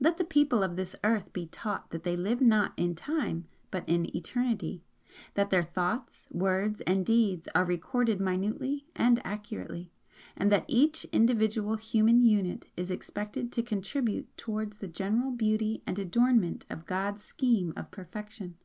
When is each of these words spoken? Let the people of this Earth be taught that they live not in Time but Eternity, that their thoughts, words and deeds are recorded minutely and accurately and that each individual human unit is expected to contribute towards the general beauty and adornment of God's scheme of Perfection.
Let 0.00 0.16
the 0.16 0.24
people 0.24 0.62
of 0.62 0.76
this 0.76 0.96
Earth 1.04 1.30
be 1.34 1.44
taught 1.46 1.90
that 1.90 2.02
they 2.02 2.16
live 2.16 2.40
not 2.40 2.72
in 2.78 2.94
Time 2.94 3.46
but 3.70 3.86
Eternity, 3.86 4.82
that 5.34 5.50
their 5.50 5.62
thoughts, 5.62 6.26
words 6.30 6.80
and 6.86 7.04
deeds 7.04 7.48
are 7.54 7.66
recorded 7.66 8.18
minutely 8.18 8.86
and 8.96 9.20
accurately 9.26 9.92
and 10.38 10.50
that 10.50 10.64
each 10.68 11.04
individual 11.12 11.76
human 11.76 12.22
unit 12.22 12.68
is 12.78 12.90
expected 12.90 13.52
to 13.52 13.62
contribute 13.62 14.34
towards 14.38 14.78
the 14.78 14.88
general 14.88 15.32
beauty 15.32 15.82
and 15.86 15.98
adornment 15.98 16.64
of 16.70 16.86
God's 16.86 17.24
scheme 17.24 17.74
of 17.76 17.90
Perfection. 17.90 18.56